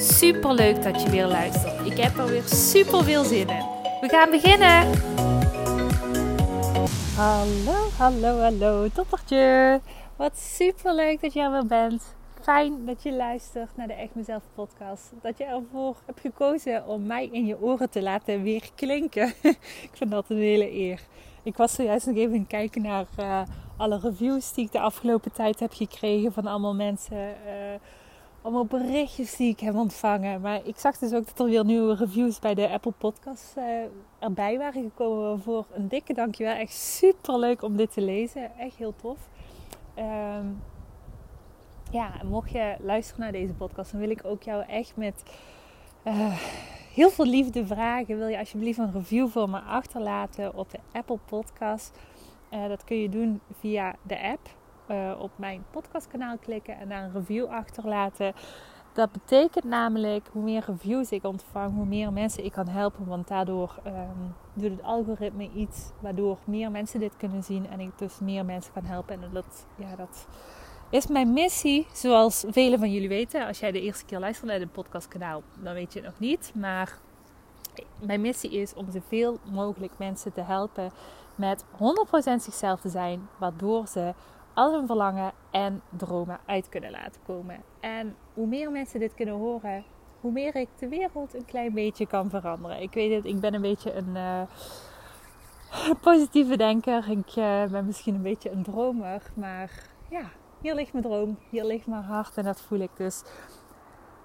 Super 0.00 0.54
leuk 0.54 0.82
dat 0.82 1.02
je 1.02 1.10
weer 1.10 1.26
luistert. 1.26 1.86
Ik 1.86 1.96
heb 1.96 2.16
er 2.18 2.26
weer 2.26 2.42
super 2.42 3.04
veel 3.04 3.24
zin 3.24 3.48
in. 3.48 3.64
We 4.00 4.08
gaan 4.08 4.30
beginnen. 4.30 4.90
Hallo, 7.16 7.88
hallo, 7.98 8.40
hallo, 8.40 8.88
toppertje. 8.88 9.80
Wat 10.16 10.38
super 10.38 10.94
leuk 10.94 11.20
dat 11.20 11.32
je 11.32 11.40
er 11.40 11.50
weer 11.50 11.66
bent. 11.66 12.16
Fijn 12.42 12.86
dat 12.86 13.02
je 13.02 13.12
luistert 13.12 13.76
naar 13.76 13.86
de 13.86 13.92
Echt 13.92 14.14
Mezelf 14.14 14.42
podcast. 14.54 15.12
Dat 15.22 15.38
je 15.38 15.44
ervoor 15.44 15.96
hebt 16.06 16.20
gekozen 16.20 16.86
om 16.86 17.06
mij 17.06 17.28
in 17.32 17.46
je 17.46 17.60
oren 17.60 17.90
te 17.90 18.02
laten 18.02 18.42
weer 18.42 18.70
klinken. 18.74 19.32
ik 19.88 19.90
vind 19.92 20.10
dat 20.10 20.24
een 20.28 20.36
hele 20.36 20.72
eer. 20.72 21.00
Ik 21.42 21.56
was 21.56 21.74
zojuist 21.74 22.06
nog 22.06 22.16
even 22.16 22.46
kijken 22.46 22.82
naar 22.82 23.06
uh, 23.20 23.40
alle 23.76 23.98
reviews 24.02 24.52
die 24.52 24.64
ik 24.64 24.72
de 24.72 24.80
afgelopen 24.80 25.32
tijd 25.32 25.60
heb 25.60 25.72
gekregen 25.72 26.32
van 26.32 26.46
allemaal 26.46 26.74
mensen. 26.74 27.16
Uh, 27.16 27.74
allemaal 28.42 28.64
berichtjes 28.64 29.36
die 29.36 29.50
ik 29.50 29.60
heb 29.60 29.74
ontvangen. 29.74 30.40
Maar 30.40 30.60
ik 30.64 30.78
zag 30.78 30.98
dus 30.98 31.12
ook 31.12 31.26
dat 31.26 31.38
er 31.38 31.44
weer 31.44 31.64
nieuwe 31.64 31.94
reviews 31.94 32.38
bij 32.38 32.54
de 32.54 32.68
Apple 32.68 32.92
Podcast 32.98 33.54
uh, 33.58 33.64
erbij 34.18 34.58
waren 34.58 34.82
gekomen. 34.82 35.40
Voor 35.40 35.66
een 35.72 35.88
dikke 35.88 36.14
dankjewel. 36.14 36.54
Echt 36.54 36.74
super 36.74 37.38
leuk 37.38 37.62
om 37.62 37.76
dit 37.76 37.92
te 37.92 38.00
lezen. 38.00 38.58
Echt 38.58 38.76
heel 38.76 38.94
tof. 38.96 39.18
Um, 39.98 40.62
ja, 41.90 42.12
mocht 42.24 42.50
je 42.50 42.76
luisteren 42.80 43.20
naar 43.20 43.32
deze 43.32 43.52
podcast, 43.52 43.90
dan 43.90 44.00
wil 44.00 44.10
ik 44.10 44.24
ook 44.24 44.42
jou 44.42 44.64
echt 44.66 44.96
met 44.96 45.22
uh, 46.04 46.32
heel 46.94 47.10
veel 47.10 47.24
liefde 47.24 47.66
vragen. 47.66 48.18
Wil 48.18 48.26
je 48.26 48.38
alsjeblieft 48.38 48.78
een 48.78 48.92
review 48.92 49.28
voor 49.28 49.50
me 49.50 49.58
achterlaten 49.58 50.54
op 50.54 50.70
de 50.70 50.78
Apple 50.92 51.18
Podcast? 51.24 51.98
Uh, 52.54 52.68
dat 52.68 52.84
kun 52.84 52.96
je 52.96 53.08
doen 53.08 53.40
via 53.60 53.94
de 54.02 54.20
app. 54.20 54.57
Uh, 54.90 55.12
op 55.18 55.30
mijn 55.36 55.64
podcastkanaal 55.70 56.38
klikken 56.38 56.78
en 56.78 56.88
daar 56.88 57.02
een 57.02 57.12
review 57.12 57.46
achterlaten. 57.46 58.32
Dat 58.92 59.12
betekent 59.12 59.64
namelijk 59.64 60.28
hoe 60.32 60.42
meer 60.42 60.64
reviews 60.66 61.10
ik 61.10 61.24
ontvang, 61.24 61.74
hoe 61.74 61.86
meer 61.86 62.12
mensen 62.12 62.44
ik 62.44 62.52
kan 62.52 62.68
helpen. 62.68 63.06
Want 63.06 63.28
daardoor 63.28 63.78
um, 63.86 64.34
doet 64.52 64.70
het 64.70 64.82
algoritme 64.82 65.50
iets 65.54 65.90
waardoor 66.00 66.38
meer 66.44 66.70
mensen 66.70 67.00
dit 67.00 67.16
kunnen 67.16 67.42
zien 67.42 67.70
en 67.70 67.80
ik 67.80 67.98
dus 67.98 68.18
meer 68.18 68.44
mensen 68.44 68.72
kan 68.72 68.84
helpen. 68.84 69.22
En 69.22 69.30
dat, 69.32 69.66
ja, 69.76 69.96
dat 69.96 70.26
is 70.90 71.06
mijn 71.06 71.32
missie, 71.32 71.86
zoals 71.92 72.44
velen 72.48 72.78
van 72.78 72.92
jullie 72.92 73.08
weten. 73.08 73.46
Als 73.46 73.58
jij 73.58 73.72
de 73.72 73.80
eerste 73.80 74.04
keer 74.04 74.18
luistert 74.18 74.50
naar 74.50 74.58
de 74.58 74.66
podcastkanaal, 74.66 75.42
dan 75.62 75.74
weet 75.74 75.92
je 75.92 75.98
het 75.98 76.08
nog 76.08 76.18
niet. 76.18 76.52
Maar 76.54 76.98
mijn 78.00 78.20
missie 78.20 78.50
is 78.50 78.74
om 78.74 78.90
zoveel 78.90 79.38
mogelijk 79.50 79.92
mensen 79.98 80.32
te 80.32 80.40
helpen 80.40 80.90
met 81.34 81.64
100% 81.64 81.66
zichzelf 82.36 82.80
te 82.80 82.88
zijn, 82.88 83.28
waardoor 83.38 83.86
ze 83.86 84.14
al 84.58 84.72
hun 84.72 84.86
verlangen 84.86 85.32
en 85.50 85.82
dromen 85.96 86.40
uit 86.46 86.68
kunnen 86.68 86.90
laten 86.90 87.20
komen. 87.26 87.62
En 87.80 88.16
hoe 88.34 88.46
meer 88.46 88.70
mensen 88.70 89.00
dit 89.00 89.14
kunnen 89.14 89.34
horen, 89.34 89.84
hoe 90.20 90.32
meer 90.32 90.56
ik 90.56 90.68
de 90.78 90.88
wereld 90.88 91.34
een 91.34 91.44
klein 91.44 91.74
beetje 91.74 92.06
kan 92.06 92.30
veranderen. 92.30 92.82
Ik 92.82 92.92
weet 92.92 93.14
het, 93.14 93.24
ik 93.24 93.40
ben 93.40 93.54
een 93.54 93.60
beetje 93.60 93.92
een 93.92 94.08
uh, 94.14 94.40
positieve 96.00 96.56
denker. 96.56 97.10
Ik 97.10 97.36
uh, 97.36 97.64
ben 97.64 97.86
misschien 97.86 98.14
een 98.14 98.22
beetje 98.22 98.50
een 98.50 98.62
dromer, 98.62 99.22
maar 99.34 99.70
ja, 100.10 100.22
hier 100.60 100.74
ligt 100.74 100.92
mijn 100.92 101.04
droom, 101.04 101.38
hier 101.50 101.64
ligt 101.64 101.86
mijn 101.86 102.02
hart 102.02 102.36
en 102.36 102.44
dat 102.44 102.60
voel 102.60 102.78
ik 102.78 102.96
dus. 102.96 103.22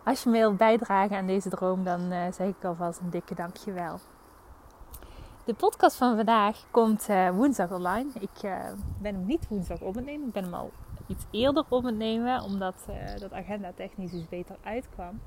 Als 0.04 0.24
je 0.24 0.30
me 0.30 0.38
wilt 0.38 0.58
bijdragen 0.58 1.18
aan 1.18 1.28
deze 1.28 1.50
droom, 1.50 1.84
dan 1.84 2.12
uh, 2.12 2.32
zeg 2.32 2.48
ik 2.48 2.64
alvast 2.64 3.00
een 3.00 3.10
dikke 3.10 3.36
dankjewel. 3.36 4.00
De 5.46 5.54
podcast 5.54 5.96
van 5.96 6.16
vandaag 6.16 6.66
komt 6.72 7.10
uh, 7.10 7.30
woensdag 7.30 7.72
online. 7.72 8.10
Ik 8.20 8.44
uh, 8.44 8.66
ben 9.02 9.16
hem 9.16 9.26
niet 9.26 9.48
woensdag 9.48 9.80
op 9.80 9.96
het 9.96 10.06
nemen. 10.06 10.28
Ik 10.28 10.34
ben 10.34 10.44
hem 10.44 10.54
al 10.54 10.72
iets 11.08 11.26
eerder 11.32 11.66
op 11.70 11.84
het 11.84 11.96
nemen. 11.96 12.42
Omdat 12.42 12.76
uh, 12.90 13.20
dat 13.20 13.34
agenda 13.34 13.72
technisch 13.76 14.12
dus 14.12 14.30
beter 14.30 14.56
uitkwam. 14.64 15.22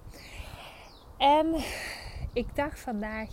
En 1.16 1.54
ik 2.32 2.56
dacht 2.56 2.80
vandaag... 2.80 3.28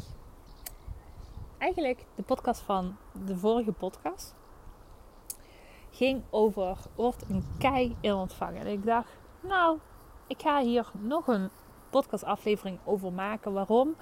Eigenlijk 1.58 2.06
de 2.16 2.24
podcast 2.24 2.62
van 2.62 2.96
de 3.26 3.38
vorige 3.38 3.72
podcast 3.72 4.36
ging 5.92 6.24
over 6.30 6.78
wordt 6.96 7.30
een 7.30 7.46
kei 7.58 7.96
in 8.02 8.14
ontvangen. 8.14 8.62
En 8.62 8.68
ik 8.68 8.86
dacht, 8.86 9.10
nou, 9.42 9.80
ik 10.28 10.42
ga 10.42 10.62
hier 10.62 10.92
nog 11.00 11.28
een 11.28 11.50
podcastaflevering 11.90 12.80
over 12.84 13.14
maken. 13.14 13.54
Waarom? 13.54 13.96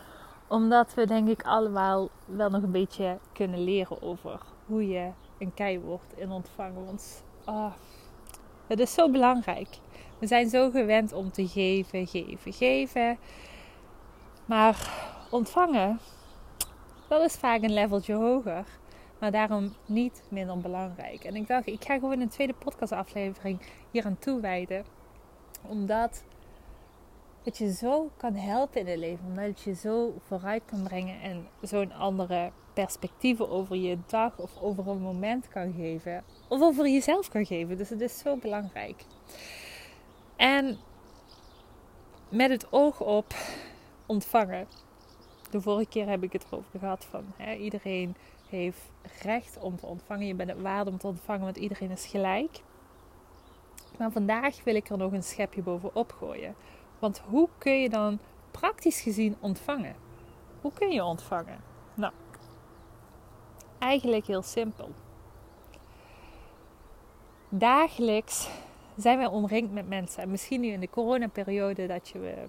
Omdat 0.52 0.94
we 0.94 1.06
denk 1.06 1.30
ik 1.30 1.44
allemaal 1.44 2.10
wel 2.26 2.50
nog 2.50 2.64
een 2.64 2.72
beetje 2.72 3.18
kunnen 3.34 3.64
leren 3.64 4.02
over 4.02 4.40
hoe 4.66 4.88
je 4.88 5.12
een 5.38 5.54
kei 5.54 5.80
wordt 5.80 6.14
in 6.18 6.32
ontvangen. 6.32 7.00
Oh, 7.46 7.74
het 8.68 8.80
is 8.80 8.94
zo 8.94 9.10
belangrijk. 9.10 9.68
We 10.20 10.28
zijn 10.28 10.50
zo 10.50 10.70
gewend 10.70 11.14
om 11.14 11.32
te 11.32 11.48
geven, 11.48 12.08
geven, 12.08 12.54
geven. 12.54 13.18
Maar 14.46 14.92
ontvangen, 15.30 16.00
dat 17.08 17.22
is 17.22 17.36
vaak 17.36 17.62
een 17.62 17.74
leveltje 17.74 18.14
hoger. 18.14 18.66
Maar 19.20 19.32
daarom 19.32 19.74
niet 19.86 20.24
minder 20.30 20.58
belangrijk. 20.58 21.24
En 21.24 21.36
ik 21.36 21.48
dacht, 21.48 21.68
ik 21.68 21.86
ga 21.86 21.94
gewoon 21.94 22.20
een 22.20 22.30
tweede 22.30 22.54
podcastaflevering 22.54 23.62
hier 23.92 24.06
aan 24.06 24.20
toewijden. 24.20 24.86
Omdat 25.68 26.24
het 27.44 27.58
je 27.58 27.74
zo 27.74 28.12
kan 28.18 28.36
helpen 28.36 28.80
in 28.80 28.88
het 28.88 29.00
leven. 29.00 29.26
Omdat 29.26 29.62
je 29.62 29.76
zo 29.76 30.14
vooruit 30.28 30.64
kan 30.66 30.84
brengen 30.84 31.22
en 31.22 31.48
zo'n 31.62 31.92
andere 31.92 32.52
perspectieven 32.74 33.50
over 33.50 33.76
je 33.76 33.98
dag 34.08 34.38
of 34.38 34.62
over 34.62 34.88
een 34.88 35.02
moment 35.02 35.48
kan 35.48 35.74
geven. 35.74 36.24
Of 36.48 36.62
over 36.62 36.88
jezelf 36.88 37.30
kan 37.30 37.46
geven. 37.46 37.78
Dus 37.78 37.90
het 37.90 38.02
is 38.02 38.20
zo 38.20 38.38
belangrijk. 38.38 39.06
En 40.36 40.78
met 42.30 42.50
het 42.50 42.72
oog 42.72 43.02
op 43.02 43.34
ontvangen. 44.06 44.68
De 45.50 45.62
vorige 45.62 45.90
keer 45.90 46.08
heb 46.08 46.24
ik 46.24 46.34
het 46.34 46.46
erover 46.52 46.80
gehad 46.80 47.06
van 47.06 47.24
hè, 47.38 47.56
iedereen 47.56 48.16
heeft 48.50 48.92
recht 49.22 49.58
om 49.60 49.76
te 49.76 49.86
ontvangen. 49.86 50.28
Je 50.28 50.36
bent 50.36 50.50
het 50.50 50.62
waard 50.62 50.88
om 50.88 50.98
te 50.98 51.08
ontvangen, 51.08 51.44
want 51.44 51.58
iedereen 51.58 51.92
is 51.92 52.06
gelijk. 52.06 52.62
Maar 53.98 54.12
vandaag 54.12 54.64
wil 54.64 54.76
ik 54.76 54.90
er 54.90 54.98
nog 54.98 55.12
een 55.12 55.24
schepje 55.24 55.62
bovenop 55.62 56.12
gooien. 56.12 56.56
Want 57.02 57.22
hoe 57.30 57.50
kun 57.58 57.82
je 57.82 57.90
dan 57.90 58.20
praktisch 58.52 59.02
gezien 59.02 59.36
ontvangen? 59.40 59.96
Hoe 60.62 60.72
kun 60.74 60.92
je 60.92 61.04
ontvangen? 61.04 61.62
Nou, 61.94 62.14
eigenlijk 63.80 64.26
heel 64.26 64.42
simpel. 64.42 64.90
Dagelijks 67.50 68.50
zijn 68.96 69.18
wij 69.18 69.28
omringd 69.28 69.72
met 69.72 69.88
mensen. 69.88 70.24
En 70.24 70.32
misschien 70.32 70.62
nu 70.62 70.68
in 70.68 70.80
de 70.80 70.90
coronaperiode 70.90 71.88
dat 71.88 72.10
je 72.10 72.48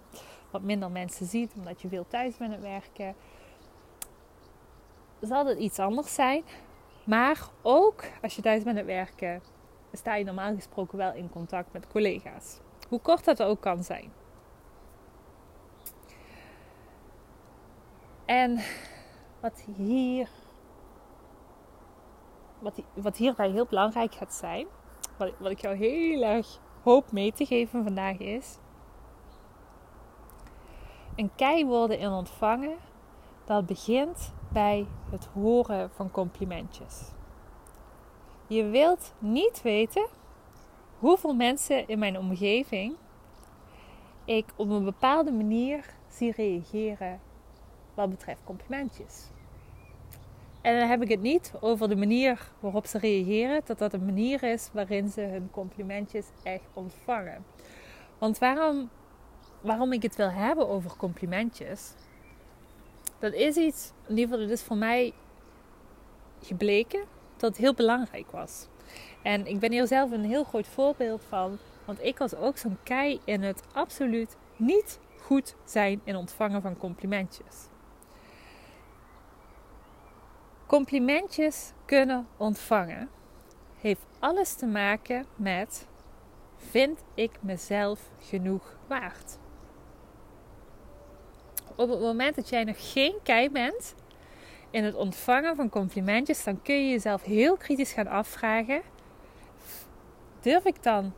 wat 0.50 0.62
minder 0.62 0.91
mensen 0.91 1.26
ziet, 1.26 1.52
omdat 1.56 1.82
je 1.82 1.88
veel 1.88 2.06
thuis 2.08 2.36
bent 2.36 2.50
aan 2.50 2.60
het 2.60 2.68
werken. 2.68 3.14
Zal 5.20 5.46
het 5.46 5.58
iets 5.58 5.78
anders 5.78 6.14
zijn. 6.14 6.42
Maar 7.04 7.48
ook 7.62 8.04
als 8.22 8.36
je 8.36 8.42
thuis 8.42 8.62
bent 8.62 8.78
aan 8.78 8.86
het 8.86 8.94
werken, 8.94 9.42
sta 9.92 10.14
je 10.14 10.24
normaal 10.24 10.54
gesproken 10.54 10.98
wel 10.98 11.12
in 11.12 11.30
contact 11.30 11.72
met 11.72 11.88
collega's. 11.88 12.58
Hoe 12.88 13.00
kort 13.00 13.24
dat 13.24 13.42
ook 13.42 13.60
kan 13.60 13.84
zijn. 13.84 14.20
En 18.32 18.58
wat 19.40 19.64
hier 19.76 20.28
wat, 22.58 22.82
wat 22.94 23.16
hierbij 23.16 23.50
heel 23.50 23.66
belangrijk 23.66 24.14
gaat 24.14 24.34
zijn, 24.34 24.66
wat, 25.16 25.32
wat 25.38 25.50
ik 25.50 25.60
jou 25.60 25.76
heel 25.76 26.22
erg 26.22 26.58
hoop 26.82 27.12
mee 27.12 27.32
te 27.32 27.46
geven 27.46 27.84
vandaag 27.84 28.18
is, 28.18 28.58
een 31.16 31.30
kei 31.36 31.66
worden 31.66 31.98
in 31.98 32.10
ontvangen, 32.10 32.76
dat 33.44 33.66
begint 33.66 34.32
bij 34.52 34.86
het 35.10 35.28
horen 35.32 35.90
van 35.90 36.10
complimentjes. 36.10 37.10
Je 38.46 38.64
wilt 38.64 39.14
niet 39.18 39.62
weten 39.62 40.06
hoeveel 40.98 41.34
mensen 41.34 41.88
in 41.88 41.98
mijn 41.98 42.18
omgeving 42.18 42.96
ik 44.24 44.52
op 44.56 44.70
een 44.70 44.84
bepaalde 44.84 45.32
manier 45.32 45.94
zie 46.08 46.32
reageren 46.32 47.20
wat 47.94 48.10
betreft 48.10 48.41
complimentjes. 48.44 49.27
En 50.60 50.78
dan 50.78 50.89
heb 50.89 51.03
ik 51.03 51.09
het 51.09 51.21
niet 51.21 51.53
over 51.60 51.89
de 51.89 51.97
manier 51.97 52.50
waarop 52.60 52.86
ze 52.86 52.98
reageren, 52.98 53.60
dat 53.65 53.78
dat 53.78 53.92
een 53.92 54.04
manier 54.04 54.42
is 54.42 54.68
waarin 54.72 55.09
ze 55.09 55.21
hun 55.21 55.48
complimentjes 55.50 56.27
echt 56.42 56.68
ontvangen. 56.74 57.44
Want 58.18 58.39
waarom 58.39 58.91
waarom 59.62 59.92
ik 59.92 60.03
het 60.03 60.16
wil 60.16 60.30
hebben 60.30 60.68
over 60.68 60.97
complimentjes. 60.97 61.94
Dat 63.18 63.33
is 63.33 63.56
iets, 63.56 63.92
in 64.06 64.16
ieder 64.16 64.24
geval, 64.24 64.41
dat 64.41 64.59
is 64.59 64.62
voor 64.62 64.77
mij 64.77 65.12
gebleken 66.42 67.04
dat 67.36 67.50
het 67.50 67.59
heel 67.59 67.74
belangrijk 67.74 68.30
was. 68.30 68.66
En 69.22 69.47
ik 69.47 69.59
ben 69.59 69.72
hier 69.72 69.86
zelf 69.86 70.10
een 70.10 70.24
heel 70.24 70.44
groot 70.44 70.66
voorbeeld 70.66 71.24
van. 71.28 71.59
Want 71.84 72.04
ik 72.04 72.18
was 72.18 72.34
ook 72.34 72.56
zo'n 72.56 72.78
kei 72.83 73.21
in 73.24 73.42
het 73.42 73.62
absoluut 73.72 74.36
niet 74.56 75.00
goed 75.21 75.54
zijn 75.65 76.00
in 76.04 76.16
ontvangen 76.16 76.62
van 76.62 76.77
complimentjes. 76.77 77.68
Complimentjes 80.72 81.72
kunnen 81.84 82.27
ontvangen 82.36 83.09
heeft 83.80 84.07
alles 84.19 84.54
te 84.54 84.66
maken 84.66 85.27
met 85.36 85.86
vind 86.57 87.04
ik 87.15 87.30
mezelf 87.41 88.10
genoeg 88.19 88.77
waard? 88.86 89.39
Op 91.77 91.89
het 91.89 92.01
moment 92.01 92.34
dat 92.34 92.48
jij 92.48 92.65
nog 92.65 92.92
geen 92.92 93.15
kei 93.22 93.51
bent 93.51 93.95
in 94.71 94.84
het 94.84 94.95
ontvangen 94.95 95.57
van 95.57 95.69
complimentjes, 95.69 96.45
dan 96.45 96.63
kun 96.63 96.75
je 96.75 96.91
jezelf 96.91 97.22
heel 97.22 97.57
kritisch 97.57 97.92
gaan 97.92 98.09
afvragen: 98.09 98.83
durf 100.41 100.65
ik 100.65 100.83
dan 100.83 101.13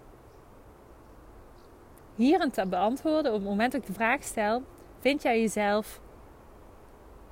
hierin 2.15 2.50
te 2.50 2.67
beantwoorden 2.67 3.33
op 3.33 3.39
het 3.39 3.49
moment 3.49 3.73
dat 3.73 3.81
ik 3.81 3.87
de 3.87 3.93
vraag 3.93 4.23
stel: 4.23 4.62
vind 4.99 5.23
jij 5.23 5.41
jezelf 5.41 6.00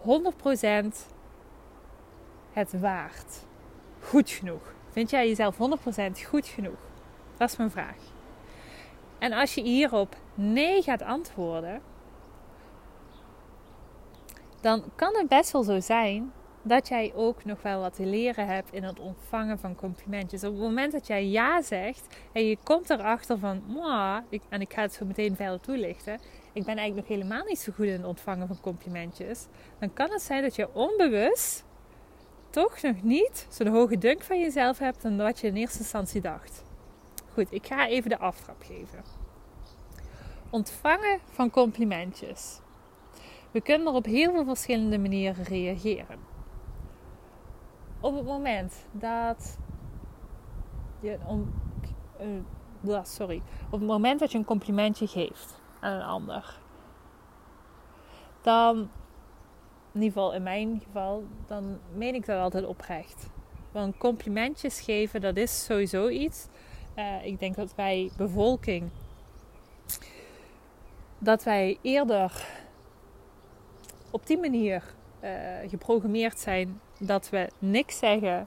100% 0.02 1.11
het 2.52 2.80
waard? 2.80 3.44
Goed 4.00 4.30
genoeg? 4.30 4.74
Vind 4.90 5.10
jij 5.10 5.28
jezelf 5.28 5.56
100% 5.56 5.58
goed 6.26 6.46
genoeg? 6.46 6.78
Dat 7.36 7.50
is 7.50 7.56
mijn 7.56 7.70
vraag. 7.70 7.96
En 9.18 9.32
als 9.32 9.54
je 9.54 9.62
hierop 9.62 10.16
nee 10.34 10.82
gaat 10.82 11.02
antwoorden, 11.02 11.80
dan 14.60 14.84
kan 14.94 15.16
het 15.16 15.28
best 15.28 15.50
wel 15.52 15.62
zo 15.62 15.80
zijn 15.80 16.32
dat 16.62 16.88
jij 16.88 17.12
ook 17.14 17.44
nog 17.44 17.62
wel 17.62 17.80
wat 17.80 17.94
te 17.94 18.06
leren 18.06 18.46
hebt 18.46 18.72
in 18.72 18.82
het 18.82 19.00
ontvangen 19.00 19.58
van 19.58 19.74
complimentjes. 19.74 20.44
Op 20.44 20.52
het 20.52 20.62
moment 20.62 20.92
dat 20.92 21.06
jij 21.06 21.26
ja 21.26 21.62
zegt 21.62 22.16
en 22.32 22.46
je 22.46 22.56
komt 22.62 22.90
erachter 22.90 23.38
van, 23.38 23.62
ik, 24.28 24.42
en 24.48 24.60
ik 24.60 24.72
ga 24.72 24.82
het 24.82 24.92
zo 24.92 25.04
meteen 25.04 25.36
verder 25.36 25.60
toelichten, 25.60 26.20
ik 26.52 26.64
ben 26.64 26.76
eigenlijk 26.76 27.08
nog 27.08 27.18
helemaal 27.18 27.44
niet 27.44 27.58
zo 27.58 27.72
goed 27.72 27.86
in 27.86 27.92
het 27.92 28.04
ontvangen 28.04 28.46
van 28.46 28.60
complimentjes, 28.60 29.46
dan 29.78 29.92
kan 29.92 30.10
het 30.10 30.22
zijn 30.22 30.42
dat 30.42 30.56
je 30.56 30.74
onbewust 30.74 31.64
toch 32.52 32.82
nog 32.82 33.02
niet 33.02 33.46
zo'n 33.50 33.66
hoge 33.66 33.98
dunk 33.98 34.22
van 34.22 34.40
jezelf 34.40 34.78
hebt 34.78 35.02
dan 35.02 35.16
wat 35.16 35.40
je 35.40 35.46
in 35.46 35.56
eerste 35.56 35.78
instantie 35.78 36.20
dacht. 36.20 36.64
Goed, 37.32 37.52
ik 37.52 37.66
ga 37.66 37.88
even 37.88 38.10
de 38.10 38.18
aftrap 38.18 38.62
geven. 38.62 39.02
Ontvangen 40.50 41.20
van 41.24 41.50
complimentjes. 41.50 42.60
We 43.50 43.60
kunnen 43.60 43.86
er 43.86 43.92
op 43.92 44.04
heel 44.04 44.32
veel 44.32 44.44
verschillende 44.44 44.98
manieren 44.98 45.44
reageren. 45.44 46.18
Op 48.00 48.14
het 48.14 48.24
moment 48.24 48.86
dat 48.90 49.58
je 51.00 51.18
om, 51.26 51.52
uh, 52.84 52.98
sorry, 53.02 53.42
op 53.66 53.78
het 53.80 53.88
moment 53.88 54.20
dat 54.20 54.32
je 54.32 54.38
een 54.38 54.44
complimentje 54.44 55.06
geeft 55.06 55.60
aan 55.80 55.92
een 55.92 56.06
ander, 56.06 56.60
dan 58.40 58.90
in 59.92 60.02
ieder 60.02 60.12
geval 60.12 60.34
in 60.34 60.42
mijn 60.42 60.80
geval, 60.84 61.24
dan 61.46 61.78
meen 61.94 62.14
ik 62.14 62.26
dat 62.26 62.40
altijd 62.40 62.66
oprecht. 62.66 63.28
Want 63.72 63.96
complimentjes 63.96 64.80
geven, 64.80 65.20
dat 65.20 65.36
is 65.36 65.64
sowieso 65.64 66.08
iets. 66.08 66.46
Uh, 66.96 67.24
ik 67.24 67.38
denk 67.38 67.54
dat 67.54 67.74
wij 67.74 68.10
bevolking, 68.16 68.90
dat 71.18 71.42
wij 71.42 71.78
eerder 71.82 72.46
op 74.10 74.26
die 74.26 74.38
manier 74.38 74.82
uh, 75.24 75.30
geprogrammeerd 75.66 76.38
zijn 76.38 76.80
dat 76.98 77.30
we 77.30 77.50
niks 77.58 77.98
zeggen 77.98 78.46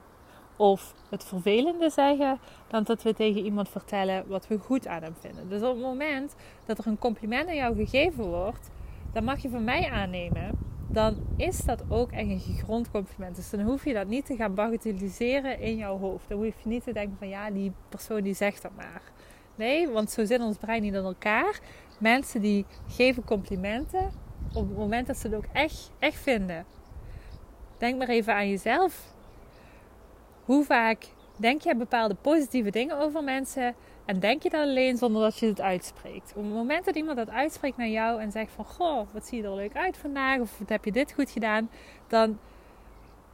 of 0.56 0.94
het 1.10 1.24
vervelende 1.24 1.90
zeggen, 1.90 2.38
dan 2.68 2.82
dat 2.82 3.02
we 3.02 3.14
tegen 3.14 3.44
iemand 3.44 3.68
vertellen 3.68 4.28
wat 4.28 4.46
we 4.46 4.58
goed 4.58 4.86
aan 4.86 5.02
hem 5.02 5.14
vinden. 5.20 5.48
Dus 5.48 5.62
op 5.62 5.74
het 5.74 5.82
moment 5.82 6.34
dat 6.64 6.78
er 6.78 6.86
een 6.86 6.98
compliment 6.98 7.48
aan 7.48 7.54
jou 7.54 7.74
gegeven 7.74 8.24
wordt, 8.24 8.70
dan 9.12 9.24
mag 9.24 9.42
je 9.42 9.48
van 9.48 9.64
mij 9.64 9.90
aannemen 9.90 10.65
dan 10.88 11.16
is 11.36 11.58
dat 11.58 11.82
ook 11.88 12.10
echt 12.12 12.28
een 12.28 12.40
gegrond 12.40 12.90
compliment. 12.90 13.36
Dus 13.36 13.50
dan 13.50 13.60
hoef 13.60 13.84
je 13.84 13.92
dat 13.92 14.06
niet 14.06 14.26
te 14.26 14.36
gaan 14.36 14.54
bagatelliseren 14.54 15.60
in 15.60 15.76
jouw 15.76 15.98
hoofd. 15.98 16.28
Dan 16.28 16.38
hoef 16.38 16.62
je 16.62 16.68
niet 16.68 16.84
te 16.84 16.92
denken 16.92 17.16
van 17.18 17.28
ja, 17.28 17.50
die 17.50 17.72
persoon 17.88 18.20
die 18.20 18.34
zegt 18.34 18.62
dat 18.62 18.70
maar. 18.76 19.02
Nee, 19.54 19.88
want 19.88 20.10
zo 20.10 20.24
zit 20.24 20.40
ons 20.40 20.56
brein 20.56 20.82
niet 20.82 20.94
in 20.94 21.04
elkaar. 21.04 21.60
Mensen 21.98 22.40
die 22.40 22.66
geven 22.88 23.24
complimenten 23.24 24.10
op 24.54 24.68
het 24.68 24.76
moment 24.76 25.06
dat 25.06 25.16
ze 25.16 25.26
het 25.26 25.36
ook 25.36 25.46
echt, 25.52 25.90
echt 25.98 26.20
vinden. 26.20 26.64
Denk 27.78 27.98
maar 27.98 28.08
even 28.08 28.34
aan 28.34 28.48
jezelf. 28.48 29.14
Hoe 30.44 30.64
vaak 30.64 31.06
denk 31.36 31.60
je 31.60 31.76
bepaalde 31.76 32.14
positieve 32.14 32.70
dingen 32.70 32.98
over 32.98 33.24
mensen 33.24 33.74
en 34.06 34.20
denk 34.20 34.42
je 34.42 34.50
dat 34.50 34.60
alleen 34.60 34.96
zonder 34.96 35.22
dat 35.22 35.38
je 35.38 35.46
het 35.46 35.60
uitspreekt. 35.60 36.32
Op 36.36 36.42
het 36.42 36.52
moment 36.52 36.84
dat 36.84 36.96
iemand 36.96 37.16
dat 37.16 37.30
uitspreekt 37.30 37.76
naar 37.76 37.88
jou 37.88 38.20
en 38.20 38.32
zegt 38.32 38.52
van... 38.52 38.64
Goh, 38.64 39.06
wat 39.12 39.26
zie 39.26 39.42
je 39.42 39.48
er 39.48 39.54
leuk 39.54 39.76
uit 39.76 39.96
vandaag. 39.96 40.40
Of 40.40 40.58
wat 40.58 40.68
heb 40.68 40.84
je 40.84 40.92
dit 40.92 41.12
goed 41.12 41.30
gedaan. 41.30 41.70
Dan 42.06 42.38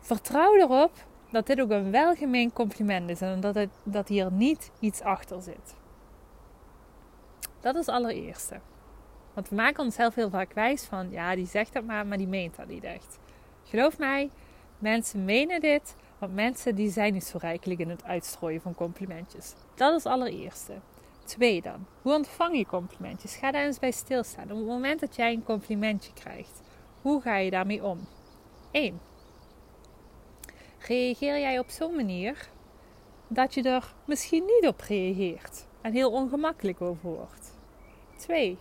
vertrouw 0.00 0.54
erop 0.54 0.92
dat 1.30 1.46
dit 1.46 1.60
ook 1.60 1.70
een 1.70 1.90
welgemeen 1.90 2.52
compliment 2.52 3.10
is. 3.10 3.20
En 3.20 3.40
dat, 3.40 3.54
het, 3.54 3.70
dat 3.82 4.08
hier 4.08 4.32
niet 4.32 4.70
iets 4.80 5.00
achter 5.00 5.42
zit. 5.42 5.74
Dat 7.60 7.74
is 7.74 7.86
het 7.86 7.94
allereerste. 7.94 8.60
Want 9.34 9.48
we 9.48 9.54
maken 9.54 9.84
onszelf 9.84 10.14
heel 10.14 10.30
vaak 10.30 10.52
wijs 10.52 10.84
van... 10.84 11.10
Ja, 11.10 11.34
die 11.34 11.46
zegt 11.46 11.72
dat 11.72 11.84
maar, 11.84 12.06
maar 12.06 12.18
die 12.18 12.28
meent 12.28 12.56
dat 12.56 12.66
niet 12.66 12.84
echt. 12.84 13.18
Geloof 13.64 13.98
mij, 13.98 14.30
mensen 14.78 15.24
menen 15.24 15.60
dit 15.60 15.96
want 16.22 16.34
mensen 16.34 16.74
die 16.74 16.90
zijn 16.90 17.12
niet 17.12 17.24
zo 17.24 17.38
rijkelijk 17.40 17.80
in 17.80 17.88
het 17.88 18.04
uitstrooien 18.04 18.60
van 18.60 18.74
complimentjes. 18.74 19.54
Dat 19.74 19.98
is 19.98 20.06
allereerste. 20.06 20.72
Twee 21.24 21.62
dan. 21.62 21.86
Hoe 22.02 22.14
ontvang 22.14 22.56
je 22.56 22.66
complimentjes? 22.66 23.36
Ga 23.36 23.50
daar 23.50 23.64
eens 23.64 23.78
bij 23.78 23.90
stilstaan. 23.90 24.50
Op 24.50 24.56
het 24.56 24.66
moment 24.66 25.00
dat 25.00 25.16
jij 25.16 25.32
een 25.32 25.44
complimentje 25.44 26.12
krijgt, 26.12 26.62
hoe 27.00 27.20
ga 27.20 27.36
je 27.36 27.50
daarmee 27.50 27.84
om? 27.84 27.98
1. 28.70 29.00
Reageer 30.78 31.40
jij 31.40 31.58
op 31.58 31.70
zo'n 31.70 31.96
manier 31.96 32.48
dat 33.28 33.54
je 33.54 33.62
er 33.62 33.94
misschien 34.04 34.44
niet 34.44 34.66
op 34.66 34.80
reageert 34.80 35.66
en 35.80 35.92
heel 35.92 36.10
ongemakkelijk 36.10 36.80
over 36.80 37.10
wordt? 37.10 37.58
2. 38.16 38.58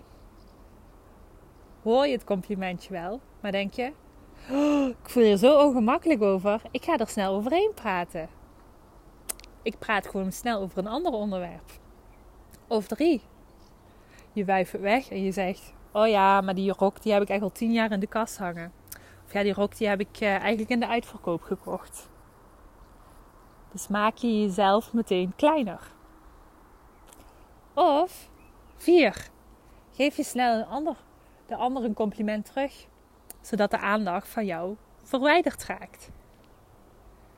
Hoor 1.84 2.06
je 2.06 2.14
het 2.14 2.24
complimentje 2.24 2.94
wel, 2.94 3.20
maar 3.40 3.52
denk 3.52 3.74
je: 3.74 3.92
Oh, 4.50 4.88
ik 4.88 5.10
voel 5.10 5.24
je 5.24 5.38
zo 5.38 5.68
ongemakkelijk 5.68 6.22
over. 6.22 6.62
Ik 6.72 6.84
ga 6.84 6.98
er 6.98 7.08
snel 7.08 7.36
overheen 7.36 7.72
praten. 7.76 8.30
Ik 9.62 9.80
praat 9.80 10.08
gewoon 10.08 10.32
snel 10.32 10.62
over 10.62 10.78
een 10.78 10.88
ander 10.88 11.12
onderwerp. 11.12 11.72
Of 12.68 12.88
drie. 12.88 13.22
Je 14.34 14.46
wuift 14.46 14.80
weg 14.80 15.10
en 15.10 15.24
je 15.24 15.32
zegt: 15.32 15.74
Oh 15.92 16.08
ja, 16.08 16.42
maar 16.42 16.56
die 16.56 16.74
rok 16.78 17.02
die 17.02 17.14
heb 17.14 17.22
ik 17.22 17.30
echt 17.30 17.42
al 17.42 17.52
tien 17.52 17.72
jaar 17.72 17.92
in 17.92 18.00
de 18.00 18.08
kast 18.08 18.38
hangen. 18.38 18.72
Of 19.26 19.34
ja, 19.34 19.44
die 19.44 19.54
rok 19.54 19.78
die 19.78 19.88
heb 19.88 20.00
ik 20.00 20.22
uh, 20.22 20.30
eigenlijk 20.30 20.70
in 20.70 20.80
de 20.80 20.88
uitverkoop 20.88 21.42
gekocht. 21.42 22.10
Dus 23.72 23.88
maak 23.88 24.16
je 24.16 24.42
jezelf 24.42 24.94
meteen 24.94 25.34
kleiner. 25.36 25.92
Of 27.74 28.30
vier. 28.76 29.30
Geef 29.92 30.16
je 30.16 30.24
snel 30.24 30.60
een 30.60 30.66
ander, 30.66 30.96
de 31.46 31.56
ander 31.56 31.84
een 31.84 31.94
compliment 31.94 32.46
terug 32.46 32.90
zodat 33.42 33.72
de 33.72 33.80
aandacht 33.80 34.28
van 34.28 34.46
jou 34.46 34.76
verwijderd 35.04 35.66
raakt. 35.66 36.10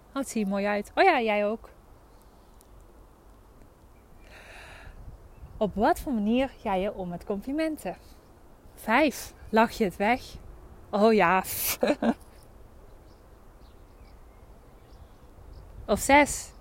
Oh, 0.10 0.15
het 0.15 0.29
ziet 0.29 0.43
er 0.43 0.50
mooi 0.50 0.65
uit. 0.65 0.91
Oh 0.95 1.03
ja, 1.03 1.22
jij 1.22 1.48
ook. 1.48 1.69
Op 5.57 5.75
wat 5.75 6.00
voor 6.00 6.13
manier 6.13 6.50
ga 6.57 6.74
je 6.74 6.93
om 6.93 7.10
met 7.10 7.25
complimenten? 7.25 7.98
Vijf. 8.75 9.33
Lach 9.50 9.72
je 9.72 9.83
het 9.83 9.95
weg? 9.95 10.22
Oh 10.89 11.13
ja. 11.13 11.38
of 15.93 16.00
zes. 16.00 16.51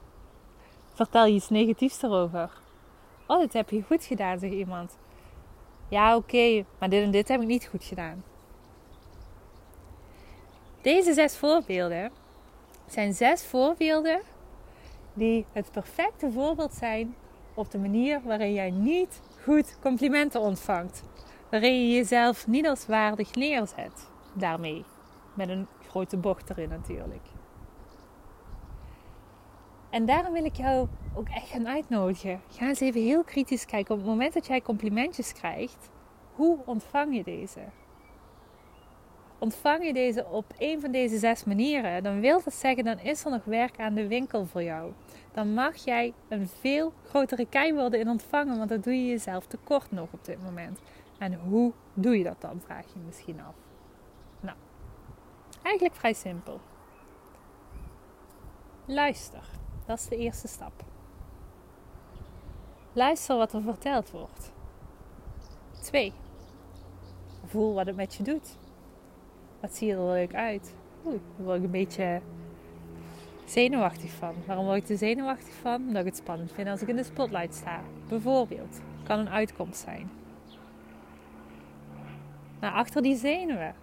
Vertel 0.93 1.27
je 1.27 1.35
iets 1.35 1.49
negatiefs 1.49 2.03
erover. 2.03 2.61
Oh, 3.27 3.41
dit 3.41 3.53
heb 3.53 3.71
je 3.71 3.83
goed 3.83 4.05
gedaan, 4.05 4.39
zegt 4.39 4.53
iemand. 4.53 4.99
Ja, 5.89 6.17
oké, 6.17 6.65
maar 6.79 6.89
dit 6.89 7.05
en 7.05 7.11
dit 7.11 7.29
heb 7.29 7.41
ik 7.41 7.47
niet 7.47 7.67
goed 7.67 7.85
gedaan. 7.85 8.25
Deze 10.83 11.13
zes 11.13 11.37
voorbeelden 11.37 12.11
zijn 12.87 13.13
zes 13.13 13.45
voorbeelden 13.45 14.21
die 15.15 15.47
het 15.53 15.71
perfecte 15.73 16.31
voorbeeld 16.31 16.73
zijn 16.73 17.15
op 17.55 17.71
de 17.71 17.79
manier 17.79 18.21
waarin 18.25 18.53
jij 18.53 18.71
niet 18.71 19.21
goed 19.43 19.79
complimenten 19.81 20.41
ontvangt. 20.41 21.03
Waarin 21.51 21.81
je 21.81 21.95
jezelf 21.95 22.47
niet 22.47 22.67
als 22.67 22.87
waardig 22.87 23.35
neerzet. 23.35 24.11
Daarmee. 24.35 24.85
Met 25.35 25.49
een 25.49 25.67
grote 25.89 26.17
bocht 26.17 26.51
erin 26.51 26.69
natuurlijk. 26.69 27.27
En 29.91 30.07
daarom 30.07 30.33
wil 30.33 30.45
ik 30.45 30.57
jou 30.57 30.89
ook 31.15 31.29
echt 31.29 31.49
gaan 31.49 31.69
uitnodigen. 31.69 32.41
Ga 32.49 32.69
eens 32.69 32.81
even 32.81 33.03
heel 33.03 33.25
kritisch 33.25 33.67
kijken. 33.67 33.95
Op 33.95 34.01
het 34.01 34.11
moment 34.11 34.35
dat 34.35 34.47
jij 34.47 34.63
complimentjes 34.63 35.33
krijgt, 35.33 35.91
Hoe 36.33 36.59
ontvang 36.65 37.17
je 37.17 37.23
deze? 37.23 37.61
Ontvang 39.43 39.85
je 39.85 39.93
deze 39.93 40.27
op 40.27 40.45
een 40.59 40.81
van 40.81 40.91
deze 40.91 41.19
zes 41.19 41.45
manieren, 41.45 42.03
dan 42.03 42.21
wil 42.21 42.43
dat 42.45 42.55
zeggen, 42.55 42.85
dan 42.85 42.99
is 42.99 43.25
er 43.25 43.31
nog 43.31 43.45
werk 43.45 43.81
aan 43.81 43.95
de 43.95 44.07
winkel 44.07 44.47
voor 44.47 44.63
jou. 44.63 44.93
Dan 45.33 45.55
mag 45.55 45.77
jij 45.77 46.13
een 46.29 46.49
veel 46.49 46.93
grotere 47.09 47.47
kei 47.47 47.75
worden 47.75 48.01
in 48.01 48.09
ontvangen, 48.09 48.57
want 48.57 48.69
dat 48.69 48.85
doe 48.85 48.95
je 48.95 49.07
jezelf 49.07 49.47
tekort 49.47 49.91
nog 49.91 50.09
op 50.13 50.25
dit 50.25 50.43
moment. 50.43 50.79
En 51.19 51.35
hoe 51.35 51.73
doe 51.95 52.19
je 52.19 52.25
dat 52.25 52.41
dan, 52.41 52.61
vraag 52.61 52.85
je 52.85 52.99
misschien 53.07 53.41
af. 53.41 53.55
Nou, 54.41 54.57
eigenlijk 55.63 55.95
vrij 55.95 56.13
simpel. 56.13 56.61
Luister, 58.85 59.45
dat 59.87 59.99
is 59.99 60.09
de 60.09 60.17
eerste 60.17 60.49
stap. 60.49 60.85
Luister 62.93 63.37
wat 63.37 63.53
er 63.53 63.63
verteld 63.63 64.11
wordt. 64.11 64.53
2. 65.81 66.13
Voel 67.45 67.75
wat 67.75 67.87
het 67.87 67.97
met 67.97 68.15
je 68.15 68.23
doet. 68.23 68.61
Wat 69.63 69.77
zie 69.77 69.89
je 69.89 69.95
er 69.95 70.05
leuk 70.05 70.35
uit? 70.35 70.75
Oeh, 71.05 71.21
daar 71.37 71.47
word 71.47 71.57
ik 71.57 71.65
een 71.65 71.71
beetje 71.71 72.21
zenuwachtig 73.45 74.11
van. 74.11 74.35
Waarom 74.47 74.65
word 74.65 74.83
ik 74.83 74.89
er 74.89 74.97
zenuwachtig 74.97 75.55
van? 75.55 75.75
Omdat 75.87 76.01
ik 76.01 76.07
het 76.07 76.17
spannend 76.17 76.53
vind 76.53 76.69
als 76.69 76.83
ik 76.83 76.89
in 76.89 76.97
de 76.97 77.03
spotlight 77.03 77.55
sta. 77.55 77.81
Bijvoorbeeld. 78.09 78.81
Kan 79.03 79.19
een 79.19 79.29
uitkomst 79.29 79.81
zijn. 79.81 80.11
Nou, 82.61 82.75
achter 82.75 83.03
die 83.03 83.17
zenuwen. 83.17 83.75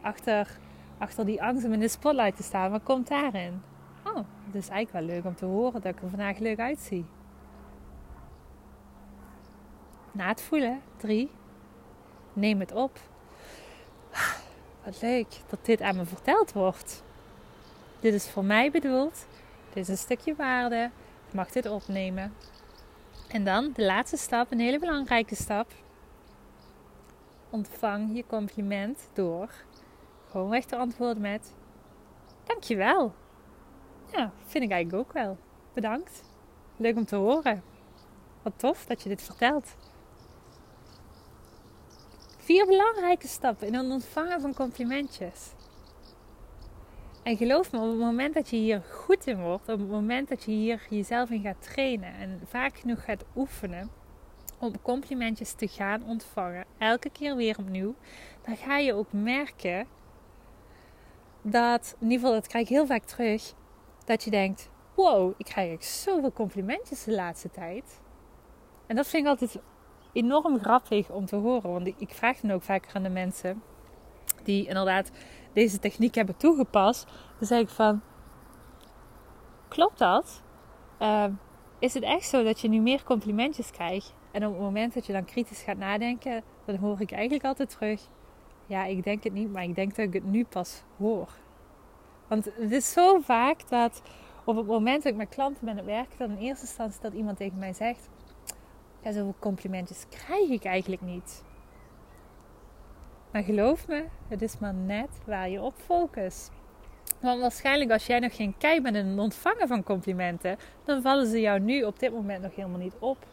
Achter, 0.00 0.58
achter 0.98 1.24
die 1.24 1.42
angst 1.42 1.64
om 1.64 1.72
in 1.72 1.80
de 1.80 1.88
spotlight 1.88 2.36
te 2.36 2.42
staan. 2.42 2.70
Wat 2.70 2.82
komt 2.82 3.08
daarin? 3.08 3.62
Oh, 4.06 4.16
het 4.46 4.54
is 4.54 4.68
eigenlijk 4.68 5.06
wel 5.06 5.16
leuk 5.16 5.24
om 5.24 5.34
te 5.34 5.44
horen 5.44 5.80
dat 5.80 5.94
ik 5.94 6.02
er 6.02 6.08
vandaag 6.08 6.38
leuk 6.38 6.58
uitzie. 6.58 7.04
Na 10.10 10.28
het 10.28 10.42
voelen. 10.42 10.80
Drie. 10.96 11.30
Neem 12.32 12.60
het 12.60 12.72
op. 12.72 12.98
Wat 14.84 15.02
leuk 15.02 15.40
dat 15.48 15.64
dit 15.64 15.80
aan 15.80 15.96
me 15.96 16.04
verteld 16.04 16.52
wordt. 16.52 17.02
Dit 18.00 18.14
is 18.14 18.28
voor 18.28 18.44
mij 18.44 18.70
bedoeld. 18.70 19.26
Dit 19.72 19.82
is 19.82 19.88
een 19.88 19.96
stukje 19.96 20.34
waarde. 20.34 20.90
Ik 21.28 21.34
mag 21.34 21.50
dit 21.50 21.66
opnemen. 21.66 22.34
En 23.28 23.44
dan 23.44 23.72
de 23.74 23.84
laatste 23.84 24.16
stap, 24.16 24.50
een 24.50 24.60
hele 24.60 24.78
belangrijke 24.78 25.34
stap. 25.34 25.70
Ontvang 27.50 28.16
je 28.16 28.24
compliment 28.26 29.08
door 29.12 29.50
gewoon 30.30 30.60
te 30.60 30.76
antwoorden 30.76 31.22
met: 31.22 31.52
Dankjewel. 32.44 33.14
Ja, 34.12 34.32
vind 34.46 34.64
ik 34.64 34.70
eigenlijk 34.70 35.08
ook 35.08 35.12
wel. 35.12 35.38
Bedankt. 35.72 36.22
Leuk 36.76 36.96
om 36.96 37.04
te 37.04 37.16
horen. 37.16 37.62
Wat 38.42 38.52
tof 38.56 38.84
dat 38.86 39.02
je 39.02 39.08
dit 39.08 39.22
vertelt. 39.22 39.74
Vier 42.44 42.66
belangrijke 42.66 43.26
stappen 43.26 43.66
in 43.66 43.74
het 43.74 43.90
ontvangen 43.90 44.40
van 44.40 44.54
complimentjes. 44.54 45.52
En 47.22 47.36
geloof 47.36 47.72
me, 47.72 47.78
op 47.78 47.88
het 47.88 47.98
moment 47.98 48.34
dat 48.34 48.48
je 48.48 48.56
hier 48.56 48.82
goed 48.82 49.26
in 49.26 49.40
wordt, 49.40 49.68
op 49.68 49.78
het 49.78 49.88
moment 49.88 50.28
dat 50.28 50.42
je 50.42 50.50
hier 50.50 50.86
jezelf 50.90 51.30
in 51.30 51.42
gaat 51.42 51.62
trainen 51.62 52.14
en 52.14 52.40
vaak 52.46 52.78
genoeg 52.78 53.04
gaat 53.04 53.24
oefenen 53.36 53.90
om 54.58 54.82
complimentjes 54.82 55.52
te 55.52 55.68
gaan 55.68 56.04
ontvangen, 56.04 56.64
elke 56.78 57.10
keer 57.10 57.36
weer 57.36 57.58
opnieuw, 57.58 57.94
dan 58.44 58.56
ga 58.56 58.78
je 58.78 58.94
ook 58.94 59.12
merken 59.12 59.86
dat, 61.42 61.96
in 62.00 62.10
ieder 62.10 62.18
geval 62.18 62.32
dat 62.32 62.46
krijg 62.46 62.64
ik 62.64 62.74
heel 62.74 62.86
vaak 62.86 63.04
terug, 63.04 63.52
dat 64.04 64.22
je 64.22 64.30
denkt, 64.30 64.70
wow, 64.94 65.32
ik 65.36 65.44
krijg 65.44 65.84
zoveel 65.84 66.32
complimentjes 66.32 67.04
de 67.04 67.12
laatste 67.12 67.50
tijd. 67.50 68.00
En 68.86 68.96
dat 68.96 69.06
vind 69.06 69.24
ik 69.24 69.30
altijd 69.30 69.58
enorm 70.12 70.58
grappig 70.58 71.10
om 71.10 71.26
te 71.26 71.36
horen. 71.36 71.72
Want 71.72 71.86
ik 71.86 72.10
vraag 72.10 72.40
dan 72.40 72.50
ook 72.50 72.62
vaker 72.62 72.94
aan 72.94 73.02
de 73.02 73.08
mensen 73.08 73.62
die 74.44 74.66
inderdaad 74.66 75.10
deze 75.52 75.78
techniek 75.78 76.14
hebben 76.14 76.36
toegepast. 76.36 77.06
Dan 77.38 77.46
zeg 77.46 77.60
ik 77.60 77.68
van, 77.68 78.00
klopt 79.68 79.98
dat? 79.98 80.42
Uh, 81.00 81.24
is 81.78 81.94
het 81.94 82.02
echt 82.02 82.28
zo 82.28 82.42
dat 82.42 82.60
je 82.60 82.68
nu 82.68 82.80
meer 82.80 83.02
complimentjes 83.04 83.70
krijgt? 83.70 84.14
En 84.30 84.46
op 84.46 84.52
het 84.52 84.62
moment 84.62 84.94
dat 84.94 85.06
je 85.06 85.12
dan 85.12 85.24
kritisch 85.24 85.62
gaat 85.62 85.76
nadenken, 85.76 86.42
dan 86.64 86.76
hoor 86.76 87.00
ik 87.00 87.12
eigenlijk 87.12 87.44
altijd 87.44 87.70
terug. 87.70 88.08
Ja, 88.66 88.84
ik 88.84 89.04
denk 89.04 89.24
het 89.24 89.32
niet, 89.32 89.52
maar 89.52 89.62
ik 89.62 89.74
denk 89.74 89.94
dat 89.94 90.06
ik 90.06 90.12
het 90.12 90.24
nu 90.24 90.44
pas 90.44 90.82
hoor. 90.98 91.28
Want 92.28 92.44
het 92.44 92.72
is 92.72 92.92
zo 92.92 93.18
vaak 93.20 93.68
dat 93.68 94.02
op 94.44 94.56
het 94.56 94.66
moment 94.66 95.02
dat 95.02 95.12
ik 95.12 95.18
met 95.18 95.28
klanten 95.28 95.64
ben 95.64 95.70
aan 95.70 95.76
het 95.76 95.86
werken, 95.86 96.18
dan 96.18 96.30
in 96.30 96.36
eerste 96.36 96.66
instantie 96.66 97.00
dat 97.00 97.12
iemand 97.12 97.36
tegen 97.36 97.58
mij 97.58 97.72
zegt: 97.72 98.08
ja, 99.02 99.12
zoveel 99.12 99.34
complimentjes 99.38 100.06
krijg 100.08 100.48
ik 100.48 100.64
eigenlijk 100.64 101.02
niet. 101.02 101.42
Maar 103.30 103.42
geloof 103.42 103.88
me, 103.88 104.04
het 104.28 104.42
is 104.42 104.58
maar 104.58 104.74
net 104.74 105.20
waar 105.24 105.48
je 105.48 105.60
op 105.60 105.74
focust. 105.76 106.50
Want 107.20 107.40
waarschijnlijk 107.40 107.90
als 107.90 108.06
jij 108.06 108.18
nog 108.18 108.36
geen 108.36 108.54
kei 108.58 108.80
bent 108.80 108.96
in 108.96 109.18
ontvangen 109.18 109.68
van 109.68 109.82
complimenten, 109.82 110.56
dan 110.84 111.02
vallen 111.02 111.26
ze 111.26 111.40
jou 111.40 111.60
nu 111.60 111.82
op 111.82 111.98
dit 111.98 112.12
moment 112.12 112.42
nog 112.42 112.54
helemaal 112.54 112.78
niet 112.78 112.96
op. 112.98 113.26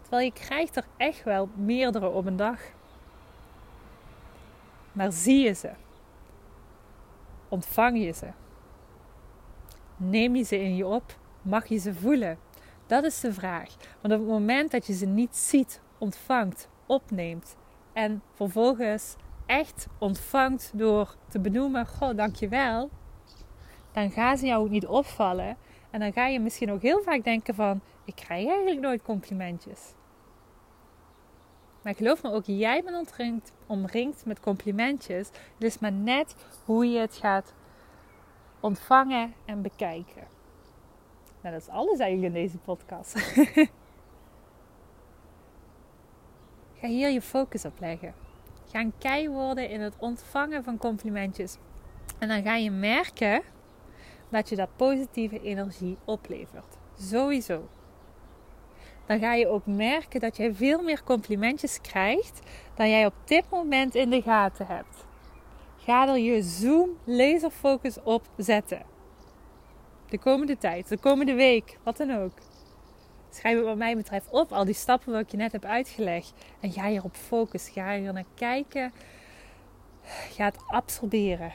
Terwijl 0.00 0.24
je 0.24 0.32
krijgt 0.32 0.76
er 0.76 0.84
echt 0.96 1.24
wel 1.24 1.48
meerdere 1.54 2.08
op 2.08 2.26
een 2.26 2.36
dag. 2.36 2.60
Maar 4.92 5.12
zie 5.12 5.44
je 5.44 5.52
ze? 5.52 5.70
Ontvang 7.48 8.04
je 8.04 8.12
ze? 8.12 8.26
Neem 9.96 10.36
je 10.36 10.42
ze 10.42 10.58
in 10.60 10.76
je 10.76 10.86
op? 10.86 11.16
Mag 11.42 11.66
je 11.66 11.78
ze 11.78 11.94
voelen? 11.94 12.38
Dat 12.88 13.04
is 13.04 13.20
de 13.20 13.32
vraag. 13.32 13.76
Want 14.00 14.14
op 14.14 14.20
het 14.20 14.28
moment 14.28 14.70
dat 14.70 14.86
je 14.86 14.94
ze 14.94 15.06
niet 15.06 15.36
ziet, 15.36 15.80
ontvangt, 15.98 16.68
opneemt 16.86 17.56
en 17.92 18.22
vervolgens 18.34 19.16
echt 19.46 19.86
ontvangt 19.98 20.70
door 20.74 21.14
te 21.28 21.38
benoemen: 21.38 21.86
Goh, 21.86 22.16
dankjewel. 22.16 22.90
Dan 23.92 24.10
gaan 24.10 24.38
ze 24.38 24.46
jou 24.46 24.62
ook 24.62 24.70
niet 24.70 24.86
opvallen. 24.86 25.56
En 25.90 26.00
dan 26.00 26.12
ga 26.12 26.26
je 26.26 26.40
misschien 26.40 26.72
ook 26.72 26.82
heel 26.82 27.02
vaak 27.02 27.24
denken: 27.24 27.54
van, 27.54 27.80
Ik 28.04 28.14
krijg 28.14 28.46
eigenlijk 28.46 28.80
nooit 28.80 29.02
complimentjes. 29.02 29.92
Maar 31.82 31.94
geloof 31.94 32.22
me, 32.22 32.32
ook 32.32 32.44
jij 32.44 32.82
bent 32.82 32.96
omringd, 32.96 33.52
omringd 33.66 34.24
met 34.24 34.40
complimentjes. 34.40 35.28
Het 35.28 35.64
is 35.64 35.78
maar 35.78 35.92
net 35.92 36.34
hoe 36.64 36.86
je 36.86 36.98
het 36.98 37.16
gaat 37.16 37.54
ontvangen 38.60 39.34
en 39.44 39.62
bekijken. 39.62 40.37
Nou, 41.40 41.54
dat 41.54 41.62
is 41.62 41.68
alles 41.68 41.98
eigenlijk 41.98 42.34
in 42.34 42.42
deze 42.42 42.58
podcast. 42.58 43.12
Ga 46.80 46.88
hier 46.88 47.08
je 47.10 47.22
focus 47.22 47.64
op 47.64 47.78
leggen. 47.78 48.14
Ga 48.70 48.80
een 48.80 48.92
kei 48.98 49.28
worden 49.28 49.68
in 49.70 49.80
het 49.80 49.94
ontvangen 49.98 50.64
van 50.64 50.78
complimentjes. 50.78 51.56
En 52.18 52.28
dan 52.28 52.42
ga 52.42 52.54
je 52.54 52.70
merken 52.70 53.42
dat 54.28 54.48
je 54.48 54.56
dat 54.56 54.76
positieve 54.76 55.42
energie 55.42 55.96
oplevert. 56.04 56.76
Sowieso. 56.98 57.68
Dan 59.06 59.18
ga 59.18 59.34
je 59.34 59.48
ook 59.48 59.66
merken 59.66 60.20
dat 60.20 60.36
jij 60.36 60.54
veel 60.54 60.82
meer 60.82 61.04
complimentjes 61.04 61.80
krijgt 61.80 62.40
dan 62.74 62.90
jij 62.90 63.06
op 63.06 63.14
dit 63.24 63.44
moment 63.50 63.94
in 63.94 64.10
de 64.10 64.22
gaten 64.22 64.66
hebt. 64.66 65.06
Ga 65.76 66.08
er 66.08 66.18
je 66.18 66.42
zoom 66.42 66.90
laserfocus 67.04 68.02
op 68.02 68.22
zetten 68.36 68.82
de 70.10 70.18
komende 70.18 70.58
tijd, 70.58 70.88
de 70.88 70.98
komende 70.98 71.34
week, 71.34 71.78
wat 71.82 71.96
dan 71.96 72.10
ook. 72.10 72.32
Schrijf 73.30 73.56
het 73.56 73.64
wat 73.64 73.76
mij 73.76 73.96
betreft 73.96 74.30
op, 74.30 74.52
al 74.52 74.64
die 74.64 74.74
stappen 74.74 75.12
wat 75.12 75.20
ik 75.20 75.30
je 75.30 75.36
net 75.36 75.52
heb 75.52 75.64
uitgelegd. 75.64 76.32
En 76.60 76.72
ga 76.72 76.86
hierop 76.86 77.16
focussen, 77.16 77.72
ga 77.72 77.96
hier 77.96 78.12
naar 78.12 78.24
kijken. 78.34 78.92
Ga 80.02 80.44
het 80.44 80.58
absorberen. 80.66 81.52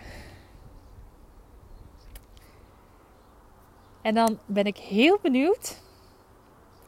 En 4.02 4.14
dan 4.14 4.40
ben 4.46 4.66
ik 4.66 4.78
heel 4.78 5.20
benieuwd 5.22 5.82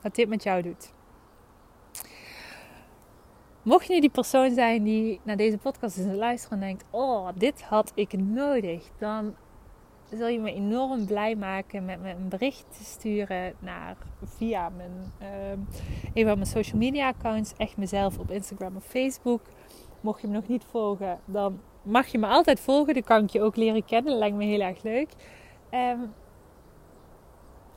wat 0.01 0.15
dit 0.15 0.27
met 0.27 0.43
jou 0.43 0.61
doet. 0.61 0.93
Mocht 3.61 3.87
je 3.87 4.01
die 4.01 4.09
persoon 4.09 4.53
zijn 4.53 4.83
die 4.83 5.19
naar 5.23 5.37
deze 5.37 5.57
podcast 5.57 5.97
is 5.97 6.05
luisteren 6.05 6.61
en 6.61 6.67
denkt: 6.67 6.83
Oh, 6.89 7.29
dit 7.35 7.61
had 7.61 7.91
ik 7.95 8.13
nodig, 8.13 8.89
dan 8.97 9.35
zul 10.15 10.27
je 10.27 10.39
me 10.39 10.53
enorm 10.53 11.05
blij 11.05 11.35
maken 11.35 11.85
met 11.85 12.01
me 12.01 12.09
een 12.09 12.29
bericht 12.29 12.65
te 12.77 12.83
sturen 12.83 13.53
naar, 13.59 13.97
via 14.23 14.69
mijn, 14.69 15.13
uh, 15.21 15.49
een 16.13 16.25
van 16.25 16.37
mijn 16.37 16.45
social 16.45 16.79
media 16.79 17.07
accounts. 17.07 17.53
Echt 17.57 17.77
mezelf 17.77 18.19
op 18.19 18.31
Instagram 18.31 18.75
of 18.75 18.83
Facebook. 18.83 19.41
Mocht 20.01 20.21
je 20.21 20.27
me 20.27 20.33
nog 20.33 20.47
niet 20.47 20.63
volgen, 20.63 21.19
dan 21.25 21.59
mag 21.81 22.07
je 22.07 22.17
me 22.17 22.27
altijd 22.27 22.59
volgen. 22.59 22.93
Dan 22.93 23.03
kan 23.03 23.23
ik 23.23 23.29
je 23.29 23.41
ook 23.41 23.55
leren 23.55 23.85
kennen. 23.85 24.11
Dat 24.11 24.19
lijkt 24.19 24.35
me 24.35 24.45
heel 24.45 24.61
erg 24.61 24.83
leuk. 24.83 25.09
Um, 25.71 26.13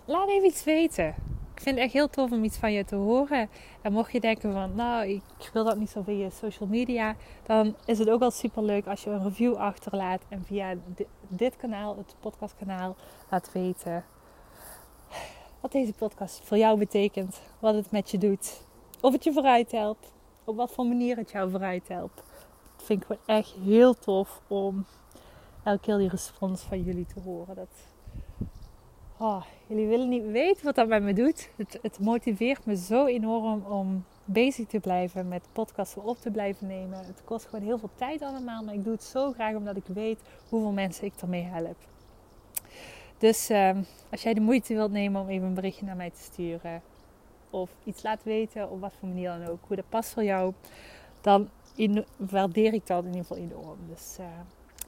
laat 0.04 0.28
even 0.28 0.46
iets 0.46 0.64
weten 0.64 1.14
ik 1.58 1.64
vind 1.64 1.76
het 1.76 1.84
echt 1.84 1.92
heel 1.92 2.08
tof 2.08 2.32
om 2.32 2.44
iets 2.44 2.56
van 2.56 2.72
je 2.72 2.84
te 2.84 2.94
horen. 2.94 3.48
En 3.82 3.92
mocht 3.92 4.12
je 4.12 4.20
denken 4.20 4.52
van, 4.52 4.74
nou, 4.74 5.06
ik 5.08 5.50
wil 5.52 5.64
dat 5.64 5.78
niet 5.78 5.90
zo 5.90 6.02
via 6.02 6.30
social 6.30 6.68
media, 6.68 7.16
dan 7.46 7.74
is 7.84 7.98
het 7.98 8.10
ook 8.10 8.20
wel 8.20 8.30
super 8.30 8.62
leuk 8.62 8.86
als 8.86 9.04
je 9.04 9.10
een 9.10 9.22
review 9.22 9.54
achterlaat 9.54 10.22
en 10.28 10.44
via 10.44 10.74
dit, 11.28 11.56
kanaal, 11.56 11.96
het 11.96 12.14
podcastkanaal, 12.20 12.96
laat 13.30 13.52
weten 13.52 14.04
wat 15.60 15.72
deze 15.72 15.92
podcast 15.92 16.40
voor 16.44 16.56
jou 16.56 16.78
betekent, 16.78 17.40
wat 17.58 17.74
het 17.74 17.90
met 17.90 18.10
je 18.10 18.18
doet, 18.18 18.62
of 19.00 19.12
het 19.12 19.24
je 19.24 19.32
vooruit 19.32 19.72
helpt, 19.72 20.12
op 20.44 20.56
wat 20.56 20.72
voor 20.72 20.86
manier 20.86 21.16
het 21.16 21.30
jou 21.30 21.50
vooruit 21.50 21.88
helpt. 21.88 22.22
Dat 22.76 22.86
vind 22.86 23.00
ik 23.00 23.06
gewoon 23.06 23.38
echt 23.38 23.54
heel 23.64 23.94
tof 23.94 24.40
om 24.46 24.86
elke 25.62 25.80
keer 25.80 25.98
die 25.98 26.08
respons 26.08 26.62
van 26.62 26.82
jullie 26.82 27.06
te 27.06 27.20
horen. 27.20 27.54
Dat, 27.54 27.68
oh, 29.18 29.42
jullie 29.66 29.86
willen 29.86 30.08
niet 30.08 30.30
weten 30.30 30.64
wat 30.64 30.74
dat 30.74 30.88
met 30.88 31.02
me 31.02 31.12
doet. 31.12 31.50
Het, 31.56 31.78
het 31.82 31.98
motiveert 32.00 32.64
me 32.64 32.76
zo 32.76 33.06
enorm 33.06 33.64
om 33.64 34.04
bezig 34.24 34.66
te 34.66 34.80
blijven 34.80 35.28
met 35.28 35.48
podcasten 35.52 36.04
op 36.04 36.18
te 36.18 36.30
blijven 36.30 36.66
nemen. 36.66 36.98
Het 36.98 37.22
kost 37.24 37.46
gewoon 37.46 37.64
heel 37.64 37.78
veel 37.78 37.90
tijd 37.94 38.22
allemaal, 38.22 38.64
maar 38.64 38.74
ik 38.74 38.84
doe 38.84 38.92
het 38.92 39.04
zo 39.04 39.32
graag 39.32 39.54
omdat 39.54 39.76
ik 39.76 39.86
weet 39.86 40.20
hoeveel 40.48 40.72
mensen 40.72 41.04
ik 41.04 41.12
ermee 41.20 41.42
help. 41.42 41.76
Dus 43.18 43.50
uh, 43.50 43.70
als 44.10 44.22
jij 44.22 44.34
de 44.34 44.40
moeite 44.40 44.74
wilt 44.74 44.90
nemen 44.90 45.20
om 45.20 45.28
even 45.28 45.46
een 45.46 45.54
berichtje 45.54 45.86
naar 45.86 45.96
mij 45.96 46.10
te 46.10 46.22
sturen 46.22 46.82
of 47.50 47.70
iets 47.84 48.02
laat 48.02 48.22
weten 48.22 48.70
op 48.70 48.80
wat 48.80 48.92
voor 48.98 49.08
manier 49.08 49.28
dan 49.28 49.46
ook, 49.46 49.58
hoe 49.66 49.76
dat 49.76 49.88
past 49.88 50.12
voor 50.12 50.24
jou, 50.24 50.52
dan 51.20 51.48
in, 51.74 52.04
waardeer 52.16 52.72
ik 52.72 52.86
dat 52.86 53.04
in 53.04 53.10
ieder 53.10 53.24
geval 53.26 53.42
enorm. 53.42 53.78
Dus 53.88 54.16
uh, 54.20 54.26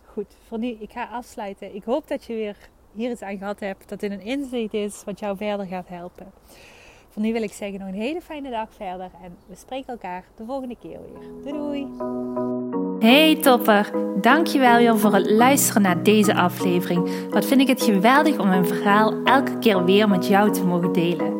goed, 0.05 0.37
voor 0.47 0.59
nu, 0.59 0.69
ik 0.69 0.93
ga 0.93 1.05
afsluiten. 1.05 1.75
Ik 1.75 1.85
hoop 1.85 2.09
dat 2.09 2.25
je 2.25 2.35
weer 2.35 2.69
hier 2.95 3.11
iets 3.11 3.23
aan 3.23 3.39
gehad 3.39 3.61
hebt, 3.61 3.89
dat 3.89 4.01
dit 4.01 4.11
een 4.11 4.25
inzicht 4.25 4.75
is 4.75 5.03
wat 5.05 5.19
jou 5.19 5.37
verder 5.37 5.67
gaat 5.67 5.89
helpen. 5.89 6.27
Voor 7.11 7.23
nu 7.23 7.33
wil 7.33 7.43
ik 7.43 7.53
zeggen 7.53 7.79
nog 7.79 7.89
een 7.89 7.95
hele 7.95 8.21
fijne 8.21 8.51
dag 8.51 8.69
verder 8.77 9.11
en 9.23 9.37
we 9.47 9.57
spreken 9.57 9.89
elkaar 9.89 10.25
de 10.37 10.45
volgende 10.45 10.77
keer 10.81 10.99
weer. 11.03 11.53
Doei! 11.53 11.87
Hey 13.01 13.37
topper, 13.37 13.91
dankjewel 14.21 14.77
weer 14.77 14.99
voor 14.99 15.15
het 15.15 15.31
luisteren 15.31 15.83
naar 15.83 16.03
deze 16.03 16.35
aflevering. 16.35 17.29
Wat 17.31 17.45
vind 17.45 17.61
ik 17.61 17.69
het 17.69 17.83
geweldig 17.83 18.39
om 18.39 18.49
mijn 18.49 18.67
verhaal 18.67 19.15
elke 19.25 19.59
keer 19.59 19.85
weer 19.85 20.09
met 20.09 20.27
jou 20.27 20.53
te 20.53 20.65
mogen 20.65 20.93
delen. 20.93 21.40